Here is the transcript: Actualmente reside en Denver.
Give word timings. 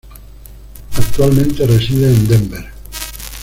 Actualmente 0.95 1.63
reside 1.67 2.07
en 2.07 2.27
Denver. 2.27 2.65